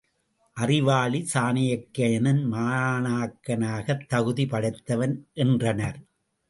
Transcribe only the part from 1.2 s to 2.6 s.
சாணக்கியனின்